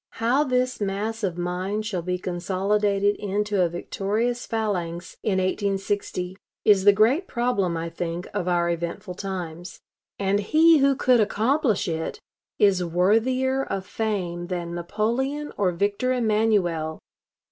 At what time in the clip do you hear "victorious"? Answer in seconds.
3.69-4.47